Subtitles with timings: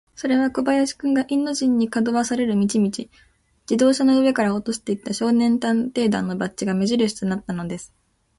[0.15, 3.07] それは小林君が、インド人に、かどわかされる道々、自
[3.77, 7.93] 動車の上から落としていった、少年探偵団のバッジが目じるしとなったのです。